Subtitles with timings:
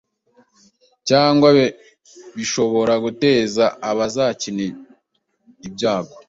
[1.09, 1.47] cyangwa
[2.35, 4.65] bishobora guteza abazikina
[5.67, 6.15] ibyago